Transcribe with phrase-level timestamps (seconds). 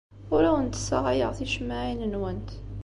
[0.35, 2.49] Ur awent-ssaɣayeɣ ticemmaɛin-nwent.